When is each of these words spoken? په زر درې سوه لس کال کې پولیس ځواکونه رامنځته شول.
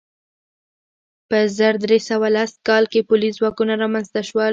په 1.29 1.37
زر 1.57 1.73
درې 1.83 1.99
سوه 2.09 2.27
لس 2.35 2.51
کال 2.67 2.83
کې 2.91 3.07
پولیس 3.09 3.33
ځواکونه 3.39 3.73
رامنځته 3.83 4.21
شول. 4.29 4.49